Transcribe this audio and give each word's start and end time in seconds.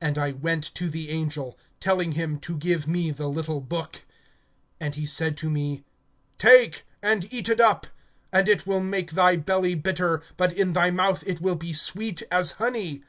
(9)And 0.00 0.16
I 0.16 0.30
went 0.30 0.62
to 0.76 0.88
the 0.88 1.10
angel, 1.10 1.58
telling 1.80 2.12
him 2.12 2.38
to 2.38 2.56
give 2.56 2.86
me 2.86 3.10
the 3.10 3.26
little 3.28 3.60
book. 3.60 4.02
And 4.78 4.94
he 4.94 5.04
said 5.04 5.36
to 5.38 5.50
me: 5.50 5.82
Take, 6.38 6.84
and 7.02 7.26
eat 7.34 7.48
it 7.48 7.60
up; 7.60 7.88
and 8.32 8.48
it 8.48 8.68
will 8.68 8.78
make 8.78 9.10
thy 9.10 9.34
belly 9.34 9.74
bitter, 9.74 10.22
but 10.36 10.52
in 10.52 10.74
thy 10.74 10.92
mouth 10.92 11.24
it 11.26 11.40
will 11.40 11.56
be 11.56 11.72
sweet 11.72 12.22
as 12.30 12.52
honey. 12.62 13.02